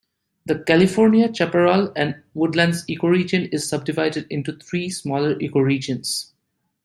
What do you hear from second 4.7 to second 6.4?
smaller ecoregions.